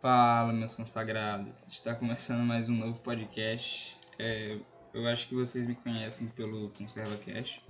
Fala, 0.00 0.50
meus 0.50 0.74
consagrados. 0.74 1.68
Está 1.68 1.94
começando 1.94 2.40
mais 2.40 2.70
um 2.70 2.74
novo 2.74 2.98
podcast. 3.00 3.98
É, 4.18 4.56
eu 4.94 5.06
acho 5.06 5.28
que 5.28 5.34
vocês 5.34 5.66
me 5.66 5.74
conhecem 5.74 6.26
pelo 6.28 6.70
ConservaCast, 6.70 7.62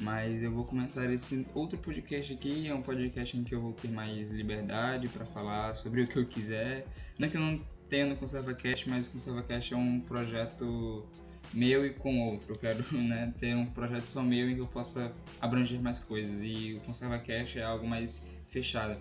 mas 0.00 0.42
eu 0.42 0.50
vou 0.50 0.64
começar 0.64 1.08
esse 1.12 1.46
outro 1.54 1.78
podcast 1.78 2.32
aqui. 2.32 2.66
É 2.66 2.74
um 2.74 2.82
podcast 2.82 3.36
em 3.36 3.44
que 3.44 3.54
eu 3.54 3.60
vou 3.60 3.72
ter 3.74 3.88
mais 3.92 4.28
liberdade 4.28 5.06
para 5.06 5.24
falar 5.24 5.74
sobre 5.74 6.02
o 6.02 6.08
que 6.08 6.18
eu 6.18 6.26
quiser. 6.26 6.84
Não 7.16 7.28
que 7.28 7.36
eu 7.36 7.40
não 7.40 7.64
tenha 7.88 8.06
no 8.06 8.16
ConservaCast, 8.16 8.90
mas 8.90 9.06
o 9.06 9.12
ConservaCast 9.12 9.72
é 9.72 9.76
um 9.76 10.00
projeto 10.00 11.06
meu 11.54 11.86
e 11.86 11.90
com 11.90 12.28
outro. 12.28 12.54
Eu 12.54 12.58
quero 12.58 12.84
né, 12.92 13.32
ter 13.38 13.54
um 13.54 13.66
projeto 13.66 14.08
só 14.08 14.20
meu 14.20 14.50
em 14.50 14.56
que 14.56 14.60
eu 14.60 14.66
possa 14.66 15.12
abranger 15.40 15.80
mais 15.80 16.00
coisas. 16.00 16.42
E 16.42 16.74
o 16.74 16.80
ConservaCast 16.80 17.60
é 17.60 17.62
algo 17.62 17.86
mais 17.86 18.26
fechado. 18.48 18.96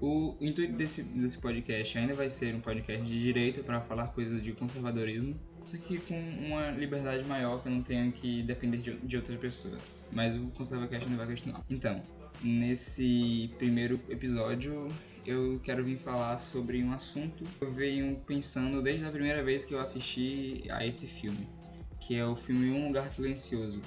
O 0.00 0.34
intuito 0.40 0.72
desse, 0.72 1.02
desse 1.02 1.38
podcast 1.38 1.98
ainda 1.98 2.14
vai 2.14 2.30
ser 2.30 2.54
um 2.54 2.60
podcast 2.60 3.04
de 3.04 3.20
direita 3.20 3.62
para 3.62 3.82
falar 3.82 4.08
coisas 4.08 4.42
de 4.42 4.52
conservadorismo, 4.52 5.38
só 5.62 5.76
que 5.76 5.98
com 5.98 6.18
uma 6.38 6.70
liberdade 6.70 7.22
maior 7.24 7.62
que 7.62 7.68
eu 7.68 7.72
não 7.72 7.82
tenho 7.82 8.10
que 8.10 8.42
depender 8.42 8.78
de, 8.78 8.96
de 8.96 9.16
outras 9.16 9.38
pessoas. 9.38 9.78
Mas 10.12 10.34
o 10.34 10.50
ConservaCast 10.52 11.04
ainda 11.04 11.18
vai 11.18 11.26
continuar. 11.26 11.64
Então, 11.68 12.02
nesse 12.42 13.50
primeiro 13.58 14.00
episódio 14.08 14.88
eu 15.26 15.60
quero 15.62 15.84
vir 15.84 15.98
falar 15.98 16.38
sobre 16.38 16.82
um 16.82 16.92
assunto 16.92 17.44
que 17.44 17.62
eu 17.64 17.70
venho 17.70 18.16
pensando 18.26 18.82
desde 18.82 19.04
a 19.04 19.10
primeira 19.10 19.42
vez 19.42 19.66
que 19.66 19.74
eu 19.74 19.80
assisti 19.80 20.64
a 20.70 20.86
esse 20.86 21.06
filme, 21.06 21.46
que 22.00 22.14
é 22.14 22.24
o 22.24 22.34
filme 22.34 22.70
Um 22.70 22.86
Lugar 22.86 23.10
Silencioso. 23.10 23.82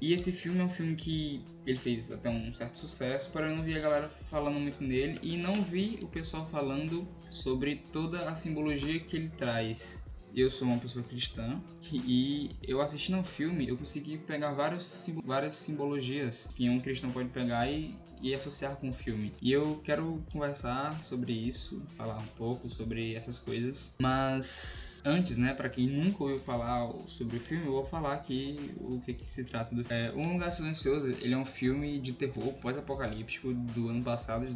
E 0.00 0.12
esse 0.12 0.30
filme 0.30 0.60
é 0.60 0.64
um 0.64 0.68
filme 0.68 0.94
que 0.94 1.42
ele 1.66 1.76
fez 1.76 2.10
até 2.10 2.30
um 2.30 2.54
certo 2.54 2.78
sucesso, 2.78 3.30
porém 3.30 3.50
eu 3.50 3.56
não 3.56 3.64
vi 3.64 3.76
a 3.76 3.80
galera 3.80 4.08
falando 4.08 4.60
muito 4.60 4.82
nele 4.82 5.18
e 5.22 5.36
não 5.36 5.60
vi 5.60 5.98
o 6.02 6.06
pessoal 6.06 6.46
falando 6.46 7.06
sobre 7.28 7.82
toda 7.92 8.28
a 8.28 8.36
simbologia 8.36 9.00
que 9.00 9.16
ele 9.16 9.28
traz. 9.30 10.02
Eu 10.34 10.50
sou 10.50 10.68
uma 10.68 10.78
pessoa 10.78 11.04
cristã 11.04 11.60
e 11.92 12.50
eu 12.62 12.80
assistindo 12.80 13.16
ao 13.16 13.24
filme 13.24 13.68
eu 13.68 13.76
consegui 13.76 14.18
pegar 14.18 14.52
vários, 14.52 15.10
várias 15.24 15.54
simbologias 15.54 16.48
que 16.54 16.68
um 16.68 16.80
cristão 16.80 17.10
pode 17.10 17.28
pegar 17.30 17.70
e, 17.70 17.96
e 18.20 18.34
associar 18.34 18.76
com 18.76 18.90
o 18.90 18.92
filme. 18.92 19.32
E 19.40 19.52
eu 19.52 19.80
quero 19.84 20.22
conversar 20.32 21.02
sobre 21.02 21.32
isso, 21.32 21.82
falar 21.96 22.18
um 22.18 22.26
pouco 22.36 22.68
sobre 22.68 23.14
essas 23.14 23.38
coisas, 23.38 23.94
mas 24.00 25.00
antes, 25.04 25.36
né, 25.36 25.54
para 25.54 25.68
quem 25.68 25.86
nunca 25.86 26.22
ouviu 26.22 26.38
falar 26.38 26.86
sobre 27.06 27.36
o 27.36 27.40
filme, 27.40 27.66
eu 27.66 27.72
vou 27.72 27.84
falar 27.84 28.14
aqui 28.14 28.74
o 28.78 29.00
que, 29.00 29.14
que 29.14 29.28
se 29.28 29.44
trata 29.44 29.74
do 29.74 29.84
filme. 29.84 30.02
É, 30.02 30.12
um 30.12 30.32
Lugar 30.32 30.52
Silencioso, 30.52 31.08
ele 31.20 31.34
é 31.34 31.36
um 31.36 31.44
filme 31.44 31.98
de 31.98 32.12
terror 32.12 32.52
pós-apocalíptico 32.54 33.52
do 33.52 33.88
ano 33.88 34.02
passado, 34.02 34.46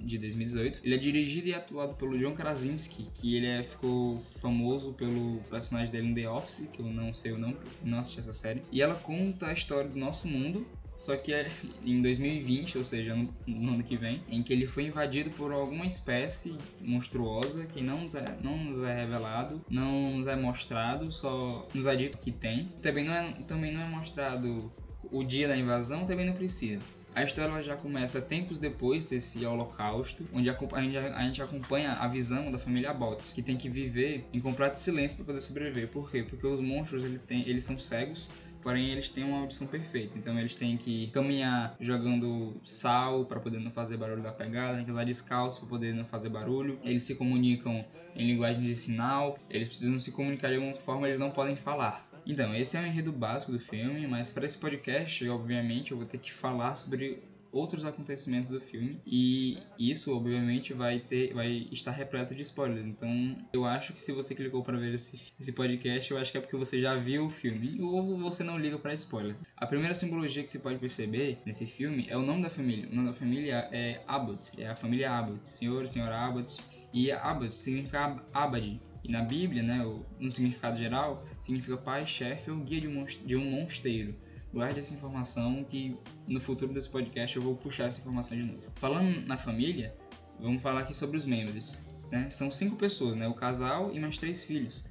de 0.00 0.18
2018. 0.18 0.80
Ele 0.84 0.94
é 0.94 0.98
dirigido 0.98 1.48
e 1.48 1.54
atuado 1.54 1.94
pelo 1.94 2.18
John 2.18 2.34
Krasinski, 2.34 3.08
que 3.14 3.36
ele 3.36 3.46
é, 3.46 3.62
ficou 3.62 4.18
famoso 4.40 4.92
pelo 4.92 5.21
personagem 5.50 5.90
dele 5.90 6.08
em 6.08 6.14
The 6.14 6.28
Office, 6.28 6.68
que 6.72 6.80
eu 6.80 6.86
não 6.86 7.12
sei 7.12 7.32
o 7.32 7.38
nome, 7.38 7.56
não 7.82 7.98
assisti 7.98 8.20
essa 8.20 8.32
série. 8.32 8.62
E 8.70 8.82
ela 8.82 8.94
conta 8.94 9.46
a 9.46 9.52
história 9.52 9.88
do 9.88 9.98
nosso 9.98 10.28
mundo 10.28 10.66
só 10.96 11.16
que 11.16 11.32
é 11.32 11.50
em 11.84 12.00
2020, 12.00 12.78
ou 12.78 12.84
seja, 12.84 13.14
no, 13.14 13.34
no, 13.46 13.74
ano 13.74 13.82
que 13.82 13.96
vem, 13.96 14.22
em 14.28 14.42
que 14.42 14.52
ele 14.52 14.66
foi 14.66 14.84
invadido 14.84 15.30
por 15.30 15.52
alguma 15.52 15.86
espécie 15.86 16.56
monstruosa 16.80 17.66
que 17.66 17.80
não 17.82 18.02
nos, 18.02 18.14
é, 18.14 18.38
não 18.42 18.56
nos 18.56 18.82
é 18.84 18.94
revelado, 18.94 19.64
não 19.68 20.16
nos 20.16 20.26
é 20.26 20.36
mostrado, 20.36 21.10
só 21.10 21.62
nos 21.74 21.86
é 21.86 21.96
dito 21.96 22.18
que 22.18 22.30
tem. 22.30 22.66
Também 22.80 23.04
não 23.04 23.14
é, 23.14 23.32
também 23.46 23.72
não 23.72 23.82
é 23.82 23.88
mostrado 23.88 24.72
o 25.10 25.24
dia 25.24 25.48
da 25.48 25.56
invasão, 25.56 26.04
também 26.04 26.26
não 26.26 26.34
precisa. 26.34 26.80
A 27.14 27.22
história 27.22 27.62
já 27.62 27.76
começa 27.76 28.22
tempos 28.22 28.58
depois 28.58 29.04
desse 29.04 29.44
holocausto, 29.44 30.26
onde 30.32 30.48
a, 30.48 30.56
a, 30.72 30.82
gente, 30.82 30.96
a, 30.96 31.22
gente, 31.24 31.42
acompanha 31.42 31.92
a 31.92 32.08
visão 32.08 32.50
da 32.50 32.58
família 32.58 32.92
Botts, 32.94 33.30
que 33.30 33.42
tem 33.42 33.54
que 33.54 33.68
viver 33.68 34.26
em 34.32 34.40
completo 34.40 34.78
silêncio 34.78 35.18
para 35.18 35.26
poder 35.26 35.42
sobreviver. 35.42 35.88
Por 35.88 36.10
quê? 36.10 36.22
Porque 36.22 36.46
os 36.46 36.58
monstros 36.60 37.04
ele 37.04 37.18
tem, 37.18 37.46
eles 37.46 37.64
são 37.64 37.78
cegos 37.78 38.30
porém 38.62 38.90
eles 38.90 39.10
têm 39.10 39.24
uma 39.24 39.40
audição 39.40 39.66
perfeita. 39.66 40.16
Então 40.16 40.38
eles 40.38 40.54
têm 40.54 40.76
que 40.76 41.08
caminhar 41.08 41.76
jogando 41.80 42.60
sal 42.64 43.24
para 43.26 43.40
poder 43.40 43.58
não 43.58 43.70
fazer 43.70 43.96
barulho 43.96 44.22
da 44.22 44.32
pegada, 44.32 44.76
tem 44.76 44.84
que 44.84 44.90
usar 44.90 45.04
descalço 45.04 45.60
para 45.60 45.68
poder 45.68 45.92
não 45.94 46.04
fazer 46.04 46.28
barulho. 46.28 46.78
Eles 46.82 47.04
se 47.04 47.14
comunicam 47.14 47.84
em 48.14 48.26
linguagem 48.26 48.62
de 48.62 48.74
sinal, 48.76 49.38
eles 49.48 49.68
precisam 49.68 49.98
se 49.98 50.12
comunicar 50.12 50.48
de 50.48 50.56
alguma 50.56 50.78
forma, 50.78 51.08
eles 51.08 51.18
não 51.18 51.30
podem 51.30 51.56
falar. 51.56 52.06
Então, 52.24 52.54
esse 52.54 52.76
é 52.76 52.80
o 52.80 52.86
enredo 52.86 53.10
básico 53.10 53.50
do 53.50 53.58
filme, 53.58 54.06
mas 54.06 54.30
para 54.30 54.46
esse 54.46 54.56
podcast, 54.56 55.28
obviamente, 55.28 55.90
eu 55.90 55.96
vou 55.96 56.06
ter 56.06 56.18
que 56.18 56.32
falar 56.32 56.76
sobre 56.76 57.20
outros 57.52 57.84
acontecimentos 57.84 58.48
do 58.48 58.60
filme 58.60 59.00
e 59.06 59.58
isso 59.78 60.16
obviamente 60.16 60.72
vai 60.72 60.98
ter 60.98 61.34
vai 61.34 61.68
estar 61.70 61.92
repleto 61.92 62.34
de 62.34 62.42
spoilers. 62.42 62.86
Então 62.86 63.36
eu 63.52 63.64
acho 63.64 63.92
que 63.92 64.00
se 64.00 64.10
você 64.10 64.34
clicou 64.34 64.62
para 64.62 64.78
ver 64.78 64.94
esse, 64.94 65.32
esse 65.38 65.52
podcast 65.52 66.10
eu 66.10 66.18
acho 66.18 66.32
que 66.32 66.38
é 66.38 66.40
porque 66.40 66.56
você 66.56 66.80
já 66.80 66.96
viu 66.96 67.26
o 67.26 67.30
filme 67.30 67.80
ou 67.80 68.18
você 68.18 68.42
não 68.42 68.58
liga 68.58 68.78
para 68.78 68.94
spoilers. 68.94 69.42
A 69.56 69.66
primeira 69.66 69.94
simbologia 69.94 70.42
que 70.42 70.50
você 70.50 70.58
pode 70.58 70.78
perceber 70.78 71.38
nesse 71.44 71.66
filme 71.66 72.06
é 72.08 72.16
o 72.16 72.22
nome 72.22 72.42
da 72.42 72.50
família. 72.50 72.88
O 72.90 72.94
nome 72.94 73.08
da 73.08 73.14
família 73.14 73.68
é 73.70 74.00
Abbott 74.08 74.50
é 74.58 74.68
a 74.68 74.76
família 74.76 75.10
Abbott. 75.10 75.46
Senhor 75.46 75.86
senhora 75.86 76.16
Abbott. 76.16 76.58
E 76.92 77.10
Abbott 77.10 77.54
significa 77.54 78.22
abade. 78.32 78.80
E 79.04 79.10
na 79.10 79.22
Bíblia, 79.22 79.62
né, 79.62 79.78
no 80.18 80.30
significado 80.30 80.76
geral, 80.76 81.26
significa 81.40 81.76
pai, 81.76 82.06
chefe 82.06 82.50
ou 82.50 82.58
guia 82.58 82.80
de 82.80 82.88
um, 82.88 83.04
de 83.04 83.34
um 83.34 83.44
mosteiro 83.44 84.14
guarde 84.52 84.80
essa 84.80 84.92
informação 84.92 85.64
que 85.64 85.96
no 86.28 86.40
futuro 86.40 86.72
desse 86.72 86.88
podcast 86.88 87.36
eu 87.36 87.42
vou 87.42 87.56
puxar 87.56 87.84
essa 87.84 88.00
informação 88.00 88.36
de 88.38 88.46
novo. 88.46 88.62
Falando 88.74 89.26
na 89.26 89.36
família, 89.36 89.94
vamos 90.38 90.62
falar 90.62 90.80
aqui 90.80 90.94
sobre 90.94 91.16
os 91.16 91.24
membros. 91.24 91.80
Né? 92.10 92.28
São 92.28 92.50
cinco 92.50 92.76
pessoas, 92.76 93.16
né? 93.16 93.26
o 93.26 93.34
casal 93.34 93.92
e 93.92 93.98
mais 93.98 94.18
três 94.18 94.44
filhos. 94.44 94.84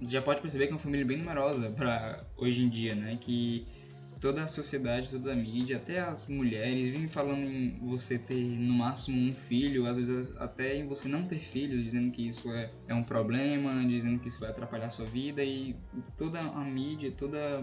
Você 0.00 0.12
já 0.12 0.20
pode 0.20 0.42
perceber 0.42 0.66
que 0.66 0.72
é 0.72 0.74
uma 0.74 0.80
família 0.80 1.06
bem 1.06 1.16
numerosa 1.16 1.70
para 1.70 2.22
hoje 2.36 2.62
em 2.62 2.68
dia, 2.68 2.94
né? 2.94 3.16
Que 3.18 3.66
toda 4.20 4.44
a 4.44 4.46
sociedade, 4.46 5.08
toda 5.08 5.32
a 5.32 5.36
mídia, 5.36 5.76
até 5.78 6.00
as 6.00 6.26
mulheres 6.26 6.84
vivem 6.84 7.08
falando 7.08 7.44
em 7.44 7.78
você 7.80 8.18
ter 8.18 8.58
no 8.58 8.74
máximo 8.74 9.18
um 9.18 9.34
filho, 9.34 9.86
às 9.86 9.96
vezes 9.96 10.36
até 10.36 10.76
em 10.76 10.86
você 10.86 11.08
não 11.08 11.24
ter 11.24 11.38
filhos, 11.38 11.82
dizendo 11.82 12.10
que 12.10 12.26
isso 12.26 12.50
é, 12.50 12.70
é 12.88 12.94
um 12.94 13.02
problema, 13.02 13.86
dizendo 13.86 14.18
que 14.18 14.28
isso 14.28 14.40
vai 14.40 14.50
atrapalhar 14.50 14.86
a 14.86 14.90
sua 14.90 15.06
vida 15.06 15.42
e 15.42 15.74
toda 16.16 16.40
a 16.40 16.64
mídia, 16.64 17.10
toda 17.10 17.62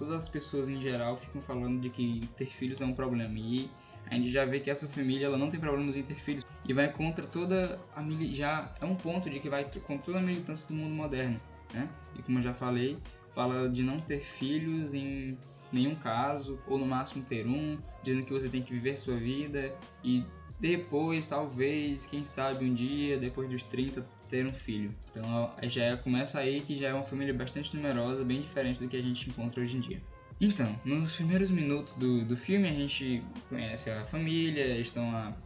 todas 0.00 0.14
as 0.14 0.28
pessoas 0.28 0.70
em 0.70 0.80
geral 0.80 1.14
ficam 1.14 1.42
falando 1.42 1.78
de 1.78 1.90
que 1.90 2.26
ter 2.34 2.46
filhos 2.46 2.80
é 2.80 2.84
um 2.86 2.94
problema. 2.94 3.38
E 3.38 3.70
a 4.06 4.14
gente 4.14 4.30
já 4.30 4.46
vê 4.46 4.58
que 4.58 4.70
essa 4.70 4.88
família 4.88 5.26
ela 5.26 5.36
não 5.36 5.50
tem 5.50 5.60
problemas 5.60 5.94
em 5.94 6.02
ter 6.02 6.14
filhos 6.14 6.42
e 6.66 6.72
vai 6.72 6.90
contra 6.90 7.26
toda 7.26 7.78
a 7.94 8.02
já 8.32 8.74
é 8.80 8.84
um 8.86 8.96
ponto 8.96 9.28
de 9.28 9.38
que 9.38 9.50
vai 9.50 9.62
contra 9.64 10.06
toda 10.06 10.18
a 10.18 10.22
militância 10.22 10.66
do 10.68 10.74
mundo 10.74 10.94
moderno, 10.94 11.38
né? 11.74 11.88
E 12.18 12.22
como 12.22 12.38
eu 12.38 12.42
já 12.42 12.54
falei, 12.54 12.98
fala 13.30 13.68
de 13.68 13.82
não 13.82 13.98
ter 13.98 14.20
filhos 14.20 14.94
em 14.94 15.36
nenhum 15.70 15.94
caso 15.94 16.58
ou 16.66 16.78
no 16.78 16.86
máximo 16.86 17.22
ter 17.22 17.46
um, 17.46 17.78
dizendo 18.02 18.24
que 18.24 18.32
você 18.32 18.48
tem 18.48 18.62
que 18.62 18.72
viver 18.72 18.96
sua 18.96 19.16
vida 19.16 19.76
e 20.02 20.24
depois, 20.58 21.26
talvez, 21.26 22.04
quem 22.04 22.24
sabe 22.24 22.66
um 22.66 22.74
dia, 22.74 23.18
depois 23.18 23.48
dos 23.48 23.62
30, 23.62 24.04
ter 24.30 24.46
um 24.46 24.54
filho. 24.54 24.94
Então 25.10 25.52
já 25.64 25.84
é, 25.84 25.96
começa 25.96 26.38
aí 26.38 26.62
que 26.62 26.76
já 26.76 26.88
é 26.88 26.94
uma 26.94 27.02
família 27.02 27.34
bastante 27.34 27.74
numerosa, 27.74 28.24
bem 28.24 28.40
diferente 28.40 28.80
do 28.80 28.88
que 28.88 28.96
a 28.96 29.02
gente 29.02 29.28
encontra 29.28 29.60
hoje 29.60 29.76
em 29.76 29.80
dia. 29.80 30.00
Então, 30.40 30.74
nos 30.84 31.16
primeiros 31.16 31.50
minutos 31.50 31.96
do, 31.96 32.24
do 32.24 32.36
filme 32.36 32.66
a 32.66 32.72
gente 32.72 33.22
conhece 33.48 33.90
a 33.90 34.06
família, 34.06 34.78
estão 34.78 35.12
lá 35.12 35.36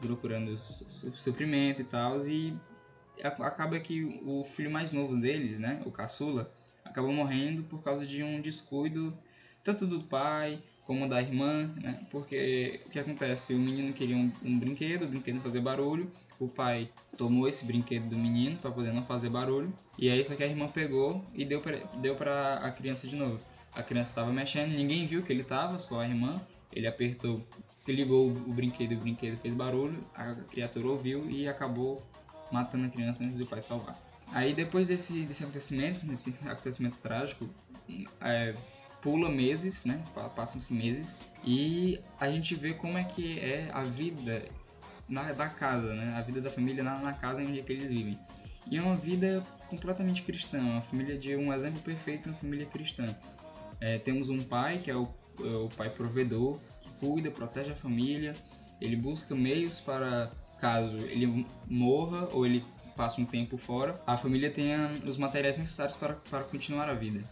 procurando 0.00 0.54
suprimento 0.56 1.80
e 1.80 1.84
tal, 1.84 2.20
e 2.26 2.54
acaba 3.22 3.80
que 3.80 4.20
o 4.24 4.42
filho 4.42 4.70
mais 4.70 4.92
novo 4.92 5.16
deles, 5.16 5.58
né, 5.58 5.80
o 5.86 5.90
caçula, 5.90 6.52
acaba 6.84 7.10
morrendo 7.10 7.62
por 7.62 7.82
causa 7.82 8.04
de 8.06 8.22
um 8.22 8.40
descuido 8.40 9.16
tanto 9.64 9.86
do 9.86 10.04
pai 10.04 10.58
como 10.86 11.08
da 11.08 11.20
irmã, 11.20 11.68
né? 11.82 12.00
Porque 12.10 12.80
o 12.86 12.90
que 12.90 12.98
acontece? 12.98 13.52
O 13.54 13.58
menino 13.58 13.92
queria 13.92 14.16
um, 14.16 14.32
um 14.42 14.58
brinquedo, 14.58 15.02
o 15.04 15.08
brinquedo 15.08 15.40
fazer 15.40 15.60
barulho. 15.60 16.10
O 16.38 16.48
pai 16.48 16.88
tomou 17.16 17.48
esse 17.48 17.64
brinquedo 17.64 18.08
do 18.08 18.16
menino 18.16 18.56
para 18.58 18.70
poder 18.70 18.92
não 18.92 19.02
fazer 19.02 19.28
barulho. 19.28 19.72
E 19.98 20.08
aí 20.08 20.24
só 20.24 20.34
que 20.36 20.44
a 20.44 20.46
irmã 20.46 20.68
pegou 20.68 21.24
e 21.34 21.44
deu 21.44 21.60
para 21.60 21.78
deu 22.00 22.14
para 22.14 22.54
a 22.56 22.70
criança 22.70 23.08
de 23.08 23.16
novo. 23.16 23.40
A 23.74 23.82
criança 23.82 24.10
estava 24.10 24.32
mexendo, 24.32 24.70
ninguém 24.70 25.04
viu 25.04 25.22
que 25.22 25.32
ele 25.32 25.42
estava, 25.42 25.78
só 25.78 26.00
a 26.00 26.06
irmã. 26.06 26.40
Ele 26.72 26.86
apertou, 26.86 27.44
ligou 27.86 28.28
o 28.28 28.52
brinquedo, 28.52 28.92
o 28.92 28.98
brinquedo 28.98 29.36
fez 29.38 29.52
barulho. 29.54 30.04
A 30.14 30.34
criatura 30.34 30.88
ouviu 30.88 31.28
e 31.28 31.48
acabou 31.48 32.02
matando 32.52 32.86
a 32.86 32.88
criança 32.88 33.24
antes 33.24 33.38
do 33.38 33.46
pai 33.46 33.60
salvar. 33.60 33.98
Aí 34.28 34.54
depois 34.54 34.86
desse, 34.86 35.22
desse 35.22 35.42
acontecimento, 35.42 36.04
desse 36.06 36.34
acontecimento 36.46 36.96
trágico, 36.98 37.48
é, 38.20 38.54
pula 39.06 39.30
meses, 39.30 39.84
né? 39.84 40.02
Passam-se 40.34 40.74
meses 40.74 41.20
e 41.44 42.00
a 42.18 42.28
gente 42.28 42.56
vê 42.56 42.74
como 42.74 42.98
é 42.98 43.04
que 43.04 43.38
é 43.38 43.70
a 43.72 43.84
vida 43.84 44.44
na, 45.08 45.32
da 45.32 45.48
casa, 45.48 45.94
né? 45.94 46.12
A 46.16 46.22
vida 46.22 46.40
da 46.40 46.50
família 46.50 46.82
na, 46.82 46.98
na 46.98 47.12
casa 47.12 47.40
onde 47.40 47.60
é 47.60 47.62
que 47.62 47.72
eles 47.72 47.88
vivem. 47.88 48.18
E 48.68 48.76
é 48.76 48.82
uma 48.82 48.96
vida 48.96 49.44
completamente 49.68 50.22
cristã, 50.22 50.58
uma 50.58 50.82
família 50.82 51.16
de 51.16 51.36
um 51.36 51.52
exemplo 51.52 51.80
perfeito, 51.82 52.28
uma 52.28 52.34
família 52.34 52.66
cristã. 52.66 53.16
É, 53.80 53.96
temos 53.96 54.28
um 54.28 54.42
pai 54.42 54.78
que 54.78 54.90
é 54.90 54.96
o, 54.96 55.08
é 55.38 55.54
o 55.54 55.68
pai 55.68 55.88
provedor, 55.88 56.58
que 56.80 56.90
cuida, 56.98 57.30
protege 57.30 57.70
a 57.70 57.76
família, 57.76 58.34
ele 58.80 58.96
busca 58.96 59.36
meios 59.36 59.78
para 59.78 60.32
caso 60.58 60.96
ele 60.96 61.46
morra 61.68 62.28
ou 62.32 62.44
ele 62.44 62.64
passa 62.96 63.20
um 63.20 63.24
tempo 63.24 63.56
fora, 63.56 64.02
a 64.04 64.16
família 64.16 64.50
tenha 64.50 64.90
os 65.06 65.16
materiais 65.16 65.56
necessários 65.58 65.94
para, 65.94 66.14
para 66.14 66.42
continuar 66.42 66.88
a 66.88 66.94
vida. 66.94 67.22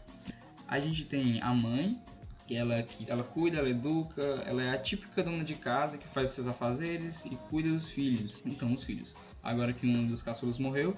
A 0.69 0.81
gente 0.81 1.05
tem 1.05 1.41
a 1.41 1.53
mãe, 1.53 1.99
que 2.47 2.55
ela, 2.55 2.83
que 2.83 3.11
ela 3.11 3.25
cuida, 3.25 3.59
ela 3.59 3.69
educa, 3.69 4.23
ela 4.47 4.63
é 4.63 4.75
a 4.75 4.79
típica 4.79 5.23
dona 5.23 5.45
de 5.45 5.55
casa 5.55 5.97
que 5.99 6.07
faz 6.09 6.31
os 6.31 6.35
seus 6.35 6.47
afazeres 6.47 7.25
e 7.25 7.37
cuida 7.51 7.71
dos 7.71 7.89
filhos. 7.89 8.43
Então, 8.45 8.73
os 8.73 8.85
filhos. 8.85 9.17
Agora 9.43 9.73
que 9.73 9.87
um 9.87 10.07
dos 10.07 10.23
caçulas 10.23 10.59
morreu, 10.59 10.97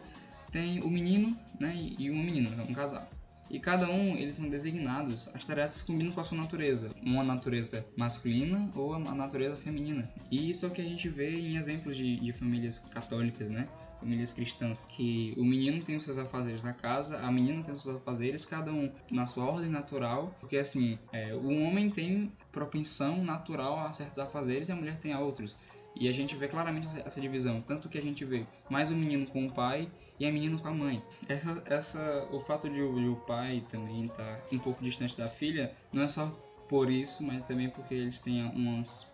tem 0.51 0.81
o 0.81 0.91
menino 0.91 1.37
né, 1.59 1.75
e 1.99 2.11
uma 2.11 2.23
menina, 2.23 2.51
um 2.63 2.73
casal. 2.73 3.09
E 3.49 3.61
cada 3.61 3.89
um, 3.89 4.17
eles 4.17 4.35
são 4.35 4.49
designados, 4.49 5.29
as 5.33 5.45
tarefas 5.45 5.81
combinam 5.81 6.13
com 6.13 6.21
a 6.21 6.25
sua 6.25 6.37
natureza, 6.37 6.91
uma 7.01 7.23
natureza 7.23 7.87
masculina 7.97 8.69
ou 8.75 8.95
a 8.95 9.15
natureza 9.15 9.57
feminina. 9.57 10.11
E 10.31 10.51
isso 10.51 10.67
é 10.67 10.69
o 10.69 10.73
que 10.73 10.81
a 10.81 10.85
gente 10.85 11.09
vê 11.09 11.31
em 11.31 11.57
exemplos 11.57 11.97
de, 11.97 12.17
de 12.17 12.33
famílias 12.33 12.81
católicas, 12.81 13.49
né? 13.49 13.69
Famílias 13.99 14.33
cristãs, 14.33 14.87
que 14.87 15.35
o 15.37 15.45
menino 15.45 15.83
tem 15.83 15.97
os 15.97 16.05
seus 16.05 16.19
afazeres 16.19 16.63
na 16.63 16.73
casa, 16.73 17.19
a 17.19 17.31
menina 17.31 17.63
tem 17.63 17.73
os 17.73 17.83
seus 17.83 17.97
afazeres, 17.97 18.45
cada 18.45 18.73
um 18.73 18.93
na 19.11 19.27
sua 19.27 19.45
ordem 19.45 19.71
natural, 19.71 20.35
porque 20.41 20.57
assim, 20.57 20.99
é, 21.13 21.35
o 21.35 21.63
homem 21.63 21.91
tem 21.91 22.33
propensão 22.53 23.23
natural 23.25 23.79
a 23.79 23.93
certos 23.93 24.19
afazeres 24.19 24.69
e 24.69 24.73
a 24.73 24.77
mulher 24.77 24.99
tem 24.99 25.13
a 25.13 25.21
outros. 25.21 25.57
E 25.99 26.09
a 26.09 26.13
gente 26.13 26.37
vê 26.37 26.47
claramente 26.47 26.87
essa 27.07 27.21
divisão, 27.21 27.63
tanto 27.63 27.89
que 27.89 27.97
a 27.97 28.03
gente 28.03 28.25
vê 28.25 28.47
mais 28.69 28.91
o 28.91 28.95
menino 28.97 29.27
com 29.27 29.47
o 29.47 29.53
pai 29.53 29.91
e 30.21 30.27
a 30.27 30.33
menina 30.33 30.59
com 30.59 30.69
a 30.69 30.75
mãe. 30.75 31.03
Essa, 31.27 31.63
essa, 31.67 32.29
o 32.31 32.39
fato 32.39 32.69
de 32.69 32.83
o, 32.83 32.95
de 32.95 33.09
o 33.09 33.17
pai 33.17 33.65
também 33.71 34.05
estar 34.05 34.37
tá 34.37 34.43
um 34.53 34.59
pouco 34.59 34.85
distante 34.85 35.17
da 35.17 35.27
filha 35.27 35.73
não 35.93 36.03
é 36.03 36.09
só 36.09 36.27
por 36.69 36.91
isso, 36.91 37.23
mas 37.23 37.45
também 37.47 37.71
porque 37.71 37.95
eles 37.95 38.21
têm 38.21 38.45
umas 38.45 39.07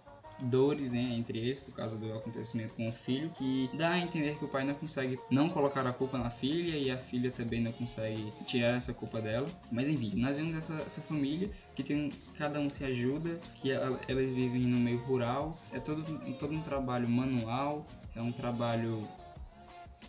dores 0.43 0.93
né, 0.93 1.15
entre 1.17 1.39
eles 1.39 1.61
por 1.61 1.73
causa 1.73 1.97
do 1.97 2.13
acontecimento 2.13 2.75
com 2.75 2.89
o 2.89 2.93
filho, 2.93 3.31
que 3.31 3.71
dá 3.75 3.91
a 3.91 3.99
entender 3.99 4.37
que 4.39 4.45
o 4.45 4.49
pai 4.49 4.65
não 4.65 4.75
consegue 4.75 5.19
não 5.31 5.49
colocar 5.49 5.87
a 5.87 5.93
culpa 5.93 6.19
na 6.19 6.31
filha 6.31 6.77
e 6.77 6.91
a 6.91 6.97
filha 6.97 7.31
também 7.31 7.61
não 7.61 7.73
consegue 7.73 8.33
tirar 8.45 8.77
essa 8.77 8.93
culpa 8.93 9.21
dela. 9.21 9.49
Mas 9.71 9.89
enfim, 9.89 10.13
nós 10.17 10.37
vemos 10.37 10.57
essa, 10.57 10.75
essa 10.75 11.01
família 11.01 11.51
que 11.75 11.83
tem 11.83 12.11
cada 12.37 12.59
um 12.61 12.69
se 12.69 12.85
ajuda, 12.85 13.39
que 13.55 13.71
elas 13.71 14.31
vivem 14.31 14.63
no 14.63 14.79
meio 14.79 14.99
rural, 14.99 15.59
é 15.73 15.79
todo, 15.79 16.03
todo 16.39 16.55
um 16.55 16.63
trabalho 16.63 17.09
manual, 17.09 17.87
é 18.15 18.21
um 18.21 18.33
trabalho 18.33 19.07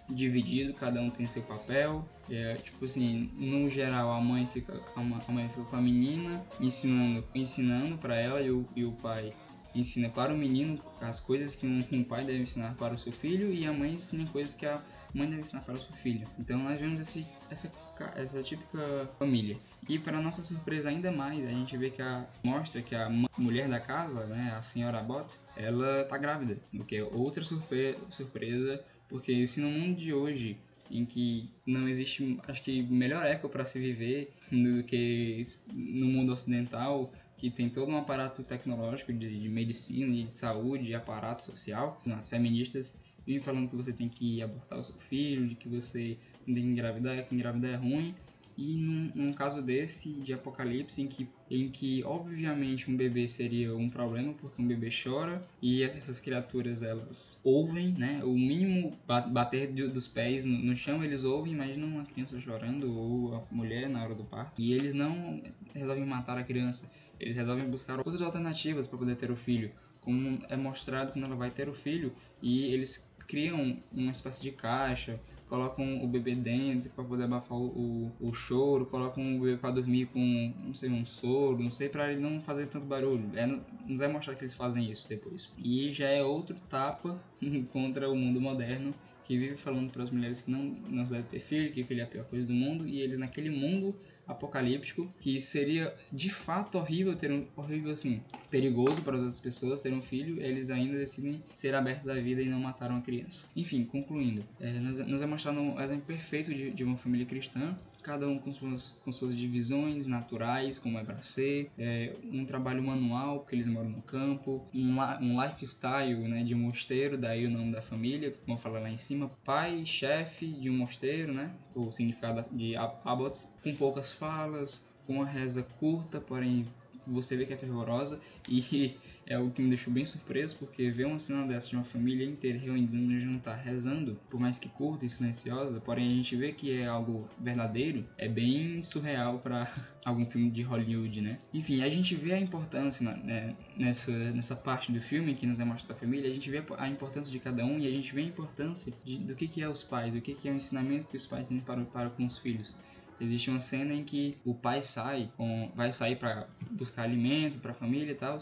dividido, 0.09 0.73
cada 0.73 1.01
um 1.01 1.09
tem 1.09 1.27
seu 1.27 1.43
papel. 1.43 2.05
É, 2.29 2.55
tipo 2.55 2.85
assim, 2.85 3.29
no 3.33 3.69
geral 3.69 4.11
a 4.11 4.21
mãe 4.21 4.47
fica 4.47 4.81
a 4.95 5.01
mãe 5.01 5.49
fica 5.49 5.65
com 5.65 5.75
a 5.75 5.81
menina 5.81 6.41
ensinando 6.57 7.25
ensinando 7.35 7.97
para 7.97 8.15
ela 8.15 8.41
e 8.41 8.49
o, 8.49 8.65
e 8.77 8.85
o 8.85 8.93
pai 8.93 9.33
ensina 9.73 10.09
para 10.09 10.33
o 10.33 10.37
menino 10.37 10.79
as 11.01 11.19
coisas 11.19 11.55
que 11.55 11.65
um, 11.65 12.03
pai 12.03 12.23
deve 12.23 12.39
ensinar 12.39 12.75
para 12.75 12.93
o 12.93 12.97
seu 12.97 13.11
filho 13.11 13.51
e 13.51 13.65
a 13.65 13.73
mãe 13.73 13.93
ensina 13.93 14.25
coisas 14.29 14.53
que 14.53 14.65
a 14.65 14.81
mãe 15.13 15.29
deve 15.29 15.41
ensinar 15.41 15.61
para 15.61 15.75
o 15.75 15.77
seu 15.77 15.93
filho. 15.93 16.27
Então 16.39 16.57
nós 16.59 16.79
vemos 16.79 16.99
esse, 16.99 17.27
essa, 17.49 17.71
essa 18.15 18.41
típica 18.41 19.09
família. 19.17 19.57
E 19.87 19.99
para 19.99 20.21
nossa 20.21 20.43
surpresa 20.43 20.89
ainda 20.89 21.11
mais, 21.11 21.47
a 21.47 21.51
gente 21.51 21.77
vê 21.77 21.89
que 21.89 22.01
a 22.01 22.25
mostra 22.43 22.81
que 22.81 22.95
a 22.95 23.09
mulher 23.37 23.69
da 23.69 23.79
casa, 23.79 24.25
né, 24.25 24.53
a 24.57 24.61
senhora 24.61 24.99
Abbott, 24.99 25.39
ela 25.55 26.03
tá 26.05 26.17
grávida, 26.17 26.57
o 26.73 26.83
que 26.83 26.97
é 26.97 27.03
outra 27.03 27.43
surpre 27.43 27.97
surpresa, 28.09 28.83
porque 29.07 29.45
se 29.45 29.61
no 29.61 29.69
mundo 29.69 29.97
de 29.97 30.13
hoje 30.13 30.57
em 30.89 31.05
que 31.05 31.49
não 31.65 31.87
existe, 31.87 32.39
acho 32.47 32.61
que 32.61 32.83
melhor 32.83 33.25
época 33.25 33.49
para 33.49 33.65
se 33.65 33.79
viver 33.79 34.31
do 34.51 34.83
que 34.83 35.41
no 35.73 36.05
mundo 36.05 36.31
ocidental, 36.31 37.11
que 37.43 37.51
tem 37.51 37.69
todo 37.69 37.91
um 37.91 37.97
aparato 37.97 38.41
tecnológico 38.41 39.11
de, 39.11 39.41
de 39.41 39.49
medicina, 39.49 40.13
de 40.13 40.31
saúde, 40.31 40.85
de 40.85 40.95
aparato 40.95 41.43
social. 41.43 42.01
As 42.15 42.29
feministas 42.29 42.97
vivem 43.25 43.41
falando 43.41 43.69
que 43.69 43.75
você 43.75 43.91
tem 43.91 44.07
que 44.07 44.41
abortar 44.41 44.79
o 44.79 44.83
seu 44.83 44.95
filho, 44.95 45.45
de 45.45 45.53
que 45.53 45.67
você 45.67 46.17
não 46.47 46.55
tem 46.55 46.63
que 46.63 46.69
engravidar, 46.69 47.27
que 47.27 47.35
engravidar 47.35 47.71
é 47.71 47.75
ruim. 47.75 48.15
E 48.57 48.77
num, 48.77 49.11
num, 49.15 49.33
caso 49.33 49.61
desse 49.61 50.09
de 50.13 50.33
apocalipse 50.33 51.01
em 51.01 51.07
que, 51.07 51.27
em 51.49 51.69
que 51.69 52.03
obviamente 52.03 52.89
um 52.89 52.95
bebê 52.95 53.27
seria 53.27 53.75
um 53.75 53.89
problema 53.89 54.33
porque 54.33 54.61
um 54.61 54.67
bebê 54.67 54.89
chora 54.91 55.45
e 55.61 55.81
essas 55.83 56.19
criaturas 56.19 56.83
elas 56.83 57.39
ouvem, 57.43 57.93
né? 57.93 58.23
O 58.23 58.33
mínimo 58.33 58.97
bater 59.07 59.71
dos 59.71 60.07
pés 60.07 60.45
no, 60.45 60.57
no 60.57 60.75
chão 60.75 61.03
eles 61.03 61.23
ouvem, 61.23 61.53
imagina 61.53 61.85
uma 61.85 62.05
criança 62.05 62.39
chorando 62.39 62.95
ou 62.95 63.35
a 63.35 63.43
mulher 63.51 63.89
na 63.89 64.03
hora 64.03 64.13
do 64.13 64.23
parto 64.23 64.61
e 64.61 64.73
eles 64.73 64.93
não 64.93 65.41
resolvem 65.73 66.05
matar 66.05 66.37
a 66.37 66.43
criança, 66.43 66.89
eles 67.19 67.35
resolvem 67.35 67.69
buscar 67.69 67.97
outras 67.97 68.21
alternativas 68.21 68.85
para 68.85 68.99
poder 68.99 69.15
ter 69.15 69.31
o 69.31 69.35
filho, 69.35 69.71
como 70.01 70.39
é 70.49 70.55
mostrado 70.55 71.13
quando 71.13 71.25
ela 71.25 71.35
vai 71.35 71.49
ter 71.49 71.69
o 71.69 71.73
filho 71.73 72.13
e 72.41 72.65
eles 72.65 73.09
criam 73.27 73.77
uma 73.91 74.11
espécie 74.11 74.41
de 74.41 74.51
caixa, 74.51 75.19
colocam 75.47 76.03
o 76.03 76.07
bebê 76.07 76.35
dentro 76.35 76.89
para 76.89 77.03
poder 77.03 77.25
abafar 77.25 77.57
o, 77.57 78.11
o, 78.19 78.29
o, 78.29 78.33
choro, 78.33 78.85
colocam 78.85 79.35
o 79.35 79.39
bebê 79.39 79.57
para 79.57 79.71
dormir 79.71 80.07
com, 80.07 80.53
não 80.63 80.73
sei, 80.73 80.89
um 80.89 81.05
soro, 81.05 81.61
não 81.61 81.69
sei, 81.69 81.89
para 81.89 82.11
ele 82.11 82.21
não 82.21 82.41
fazer 82.41 82.67
tanto 82.67 82.85
barulho. 82.85 83.29
É, 83.35 83.45
nos 83.45 83.99
vai 83.99 84.07
mostrar 84.07 84.35
que 84.35 84.43
eles 84.43 84.53
fazem 84.53 84.89
isso 84.89 85.07
depois. 85.07 85.53
E 85.57 85.91
já 85.91 86.07
é 86.07 86.23
outro 86.23 86.55
tapa 86.69 87.21
contra 87.71 88.09
o 88.09 88.15
mundo 88.15 88.41
moderno 88.41 88.93
que 89.23 89.37
vive 89.37 89.55
falando 89.55 89.91
para 89.91 90.03
as 90.03 90.11
mulheres 90.11 90.41
que 90.41 90.51
não, 90.51 90.63
não 90.89 91.03
devem 91.03 91.23
ter 91.23 91.39
filho, 91.39 91.71
que 91.71 91.83
filho 91.83 92.01
é 92.01 92.03
a 92.03 92.07
pior 92.07 92.25
coisa 92.25 92.45
do 92.45 92.53
mundo, 92.53 92.87
e 92.87 92.99
eles 92.99 93.17
naquele 93.17 93.49
mundo 93.49 93.95
apocalíptico, 94.27 95.13
que 95.19 95.39
seria 95.39 95.95
de 96.11 96.29
fato 96.29 96.77
horrível 96.77 97.15
ter 97.15 97.31
um 97.31 97.47
horrível 97.55 97.91
assim, 97.91 98.21
perigoso 98.49 99.01
para 99.01 99.15
outras 99.15 99.39
pessoas 99.39 99.81
ter 99.81 99.93
um 99.93 100.01
filho, 100.01 100.41
eles 100.41 100.69
ainda 100.69 100.97
decidem 100.97 101.43
ser 101.53 101.75
abertos 101.75 102.09
à 102.09 102.15
vida 102.15 102.41
e 102.41 102.49
não 102.49 102.59
matar 102.59 102.89
uma 102.89 103.01
criança. 103.01 103.45
Enfim, 103.55 103.83
concluindo, 103.85 104.43
é, 104.59 104.79
nós, 104.79 104.97
nós 104.99 105.21
é 105.21 105.25
mostrado 105.25 105.59
um 105.59 105.79
exemplo 105.79 106.05
perfeito 106.05 106.53
de, 106.53 106.71
de 106.71 106.83
uma 106.83 106.97
família 106.97 107.25
cristã 107.25 107.77
cada 108.03 108.27
um 108.27 108.37
com 108.37 108.51
suas, 108.51 108.91
com 109.03 109.11
suas 109.11 109.35
divisões 109.35 110.05
naturais, 110.05 110.77
como 110.77 110.99
é 110.99 111.03
para 111.03 111.21
ser, 111.21 111.71
é, 111.79 112.13
um 112.31 112.45
trabalho 112.45 112.83
manual, 112.83 113.39
porque 113.39 113.55
eles 113.55 113.65
moram 113.65 113.89
no 113.89 114.01
campo, 114.01 114.67
um, 114.73 114.99
um 115.21 115.41
lifestyle 115.41 116.27
né, 116.27 116.43
de 116.43 116.53
mosteiro, 116.53 117.17
daí 117.17 117.45
o 117.45 117.49
nome 117.49 117.71
da 117.71 117.81
família, 117.81 118.31
como 118.31 118.57
eu 118.57 118.61
falei 118.61 118.81
lá 118.83 118.89
em 118.89 118.97
cima, 118.97 119.31
pai, 119.45 119.85
chefe 119.85 120.47
de 120.47 120.69
um 120.69 120.77
mosteiro, 120.77 121.33
né, 121.33 121.51
o 121.73 121.91
significado 121.91 122.45
de 122.51 122.75
abbots, 122.75 123.49
com 123.63 123.73
poucas 123.75 124.11
falas, 124.13 124.85
com 125.05 125.15
uma 125.15 125.25
reza 125.25 125.63
curta, 125.79 126.21
porém 126.21 126.67
você 127.05 127.35
vê 127.35 127.45
que 127.45 127.53
é 127.53 127.57
fervorosa 127.57 128.19
e 128.47 128.95
é 129.25 129.37
o 129.37 129.49
que 129.51 129.61
me 129.61 129.69
deixou 129.69 129.93
bem 129.93 130.05
surpreso 130.05 130.55
porque 130.57 130.89
ver 130.89 131.05
uma 131.05 131.19
cena 131.19 131.45
dessa 131.45 131.69
de 131.69 131.75
uma 131.75 131.83
família 131.83 132.25
inteira 132.25 132.57
reunida 132.57 132.95
no 132.97 133.19
jantar 133.19 133.57
rezando, 133.57 134.19
por 134.29 134.39
mais 134.39 134.59
que 134.59 134.69
curta 134.69 135.05
e 135.05 135.09
silenciosa, 135.09 135.79
porém 135.79 136.11
a 136.11 136.15
gente 136.15 136.35
vê 136.35 136.51
que 136.51 136.71
é 136.71 136.87
algo 136.87 137.27
verdadeiro, 137.39 138.05
é 138.17 138.27
bem 138.27 138.81
surreal 138.81 139.39
para 139.39 139.71
algum 140.03 140.25
filme 140.25 140.49
de 140.51 140.61
Hollywood, 140.61 141.21
né? 141.21 141.39
Enfim, 141.53 141.81
a 141.81 141.89
gente 141.89 142.15
vê 142.15 142.33
a 142.33 142.39
importância 142.39 143.09
né, 143.17 143.55
nessa, 143.77 144.11
nessa 144.31 144.55
parte 144.55 144.91
do 144.91 144.99
filme 144.99 145.35
que 145.35 145.45
nos 145.45 145.59
é 145.59 145.65
mostrado 145.65 145.93
da 145.93 145.99
família, 145.99 146.29
a 146.29 146.33
gente 146.33 146.49
vê 146.49 146.63
a 146.77 146.87
importância 146.87 147.31
de 147.31 147.39
cada 147.39 147.65
um 147.65 147.79
e 147.79 147.87
a 147.87 147.91
gente 147.91 148.13
vê 148.13 148.21
a 148.21 148.25
importância 148.25 148.93
de, 149.03 149.17
do 149.19 149.35
que, 149.35 149.47
que 149.47 149.61
é 149.61 149.69
os 149.69 149.83
pais, 149.83 150.13
do 150.13 150.21
que, 150.21 150.33
que 150.33 150.47
é 150.47 150.51
o 150.51 150.55
ensinamento 150.55 151.07
que 151.07 151.17
os 151.17 151.25
pais 151.25 151.47
têm 151.47 151.59
para, 151.59 151.83
para 151.85 152.09
com 152.09 152.25
os 152.25 152.37
filhos 152.37 152.75
existe 153.19 153.49
uma 153.49 153.59
cena 153.59 153.93
em 153.93 154.03
que 154.03 154.37
o 154.43 154.53
pai 154.53 154.81
sai, 154.81 155.31
com, 155.37 155.71
vai 155.75 155.91
sair 155.91 156.15
para 156.15 156.47
buscar 156.71 157.03
alimento 157.03 157.59
para 157.59 157.71
a 157.71 157.75
família 157.75 158.11
e 158.11 158.15
tal, 158.15 158.37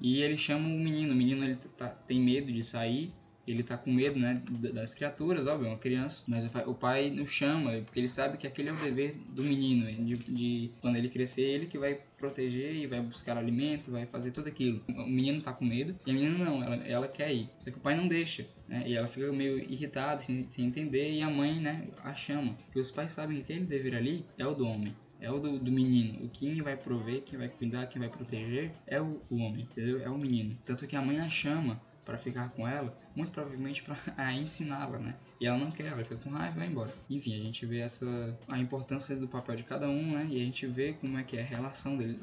e 0.00 0.20
ele 0.20 0.36
chama 0.36 0.66
o 0.66 0.78
menino. 0.78 1.12
O 1.12 1.16
menino 1.16 1.44
ele 1.44 1.56
tá, 1.56 1.88
tem 1.88 2.20
medo 2.20 2.52
de 2.52 2.62
sair 2.62 3.12
ele 3.46 3.62
tá 3.62 3.76
com 3.76 3.92
medo, 3.92 4.18
né, 4.18 4.42
das 4.72 4.94
criaturas, 4.94 5.46
óbvio, 5.46 5.66
é 5.66 5.70
uma 5.70 5.78
criança, 5.78 6.22
mas 6.26 6.44
o 6.66 6.74
pai 6.74 7.10
não 7.10 7.26
chama, 7.26 7.72
porque 7.82 8.00
ele 8.00 8.08
sabe 8.08 8.38
que 8.38 8.46
aquele 8.46 8.68
é 8.68 8.72
o 8.72 8.76
dever 8.76 9.16
do 9.28 9.42
menino, 9.42 9.86
de, 9.86 10.16
de 10.16 10.70
quando 10.80 10.96
ele 10.96 11.08
crescer, 11.08 11.42
ele 11.42 11.66
que 11.66 11.78
vai 11.78 11.98
proteger 12.18 12.74
e 12.74 12.86
vai 12.86 13.00
buscar 13.00 13.36
alimento, 13.36 13.90
vai 13.90 14.06
fazer 14.06 14.30
tudo 14.30 14.48
aquilo. 14.48 14.82
O 14.88 15.06
menino 15.06 15.42
tá 15.42 15.52
com 15.52 15.64
medo 15.64 15.94
e 16.06 16.10
a 16.10 16.14
menina 16.14 16.38
não, 16.38 16.62
ela, 16.62 16.76
ela 16.86 17.08
quer 17.08 17.32
ir, 17.32 17.50
só 17.58 17.70
que 17.70 17.76
o 17.76 17.80
pai 17.80 17.96
não 17.96 18.08
deixa, 18.08 18.46
né, 18.68 18.84
e 18.86 18.94
ela 18.94 19.06
fica 19.06 19.30
meio 19.32 19.58
irritada, 19.58 20.20
sem, 20.20 20.46
sem 20.50 20.66
entender, 20.66 21.12
e 21.12 21.22
a 21.22 21.30
mãe, 21.30 21.60
né, 21.60 21.88
a 22.02 22.14
chama, 22.14 22.54
porque 22.54 22.78
os 22.78 22.90
pais 22.90 23.12
sabem 23.12 23.36
que 23.36 23.42
aquele 23.42 23.66
dever 23.66 23.94
ali 23.94 24.24
é 24.38 24.46
o 24.46 24.54
do 24.54 24.66
homem 24.66 24.94
é 25.20 25.30
o 25.30 25.38
do, 25.38 25.58
do, 25.58 25.72
menino. 25.72 26.22
O 26.24 26.28
quem 26.28 26.60
vai 26.60 26.76
prover, 26.76 27.22
quem 27.22 27.38
vai 27.38 27.48
cuidar, 27.48 27.86
quem 27.86 27.98
vai 27.98 28.10
proteger 28.10 28.72
é 28.86 29.00
o, 29.00 29.20
o 29.30 29.36
homem, 29.36 29.62
entendeu? 29.62 30.02
É 30.02 30.10
o 30.10 30.18
menino. 30.18 30.56
Tanto 30.64 30.86
que 30.86 30.94
a 30.94 31.00
mãe 31.00 31.18
a 31.18 31.28
chama 31.30 31.80
para 32.04 32.18
ficar 32.18 32.50
com 32.50 32.66
ela, 32.66 32.96
muito 33.14 33.32
provavelmente 33.32 33.82
para 33.82 34.32
ensiná-la, 34.34 34.98
né? 34.98 35.14
E 35.40 35.46
ela 35.46 35.58
não 35.58 35.70
quer, 35.70 35.86
ela 35.86 36.02
fica 36.04 36.16
com 36.16 36.30
raiva 36.30 36.56
e 36.56 36.58
vai 36.58 36.68
embora. 36.68 36.92
Enfim, 37.08 37.34
a 37.34 37.42
gente 37.42 37.66
vê 37.66 37.78
essa 37.78 38.38
a 38.48 38.58
importância 38.58 39.16
do 39.16 39.28
papel 39.28 39.56
de 39.56 39.64
cada 39.64 39.88
um, 39.88 40.12
né? 40.12 40.26
E 40.30 40.40
a 40.40 40.44
gente 40.44 40.66
vê 40.66 40.92
como 40.94 41.18
é 41.18 41.24
que 41.24 41.36
é 41.36 41.42
a 41.42 41.44
relação 41.44 41.96
dele, 41.96 42.18